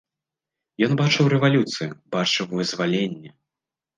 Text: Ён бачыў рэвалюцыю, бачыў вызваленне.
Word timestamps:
Ён 0.85 0.91
бачыў 1.01 1.25
рэвалюцыю, 1.33 1.89
бачыў 2.15 2.45
вызваленне. 2.61 3.29